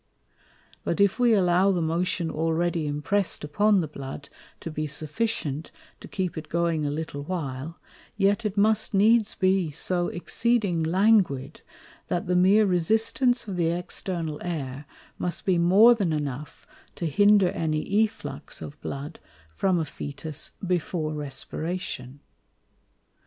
[0.83, 4.29] But if we allow the motion already impress'd upon the Blood
[4.61, 7.79] to be sufficient to keep it going a little while;
[8.17, 11.61] yet it must needs be so exceeding languid,
[12.07, 14.87] that the meer resistance of the External Air
[15.19, 16.65] must be more than enough
[16.95, 19.19] to hinder any Efflux of Blood
[19.53, 22.21] from a Fœtus before Respiration.